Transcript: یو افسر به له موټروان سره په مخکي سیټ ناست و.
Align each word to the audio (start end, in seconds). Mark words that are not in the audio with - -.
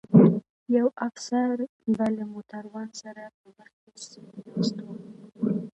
یو 0.77 0.87
افسر 1.07 1.55
به 1.95 2.05
له 2.17 2.23
موټروان 2.33 2.89
سره 3.01 3.23
په 3.37 3.45
مخکي 3.57 3.91
سیټ 4.09 4.35
ناست 4.47 4.77
و. 4.83 4.87